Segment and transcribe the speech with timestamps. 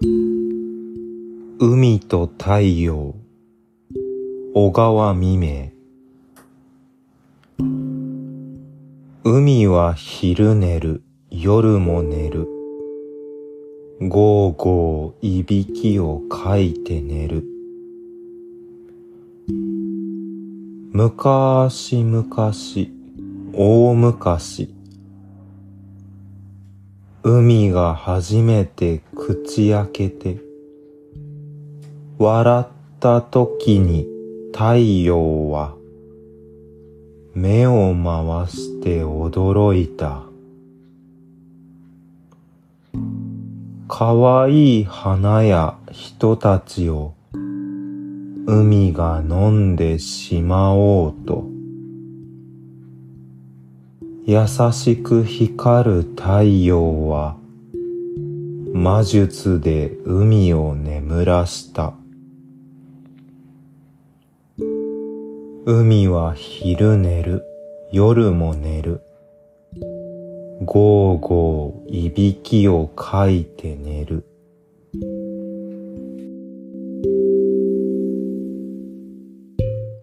[0.00, 3.14] 海と太陽
[4.54, 5.72] 小川未明。
[9.22, 12.48] 海は昼寝る夜も寝る。
[14.00, 17.44] ゴーゴーいびきをかいて寝る。
[20.92, 22.90] 昔昔
[23.52, 24.81] 大昔。
[27.24, 30.38] 海が初めて口開けて
[32.18, 32.66] 笑っ
[32.98, 34.08] た時に
[34.52, 35.76] 太陽は
[37.32, 40.24] 目を回して驚いた。
[43.86, 47.14] かわいい花や人たちを
[48.46, 51.41] 海が飲んでしまおうと
[54.24, 57.36] 優しく光る太陽は
[58.72, 61.94] 魔術で海を眠らした。
[65.66, 67.42] 海は昼寝る、
[67.90, 69.00] 夜も寝る。
[70.64, 74.31] ゴーゴーいびきをかいて寝る。